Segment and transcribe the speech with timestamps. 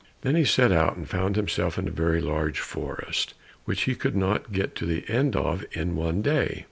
[0.21, 4.15] Then he set out and found himself in a very large forest, which he could
[4.15, 6.59] not get to the end of in one day.